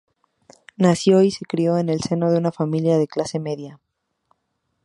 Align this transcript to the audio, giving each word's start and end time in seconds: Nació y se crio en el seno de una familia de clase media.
Nació 0.77 1.21
y 1.21 1.29
se 1.29 1.45
crio 1.45 1.77
en 1.77 1.87
el 1.89 2.01
seno 2.01 2.31
de 2.31 2.39
una 2.39 2.51
familia 2.51 2.97
de 2.97 3.07
clase 3.07 3.37
media. 3.37 3.79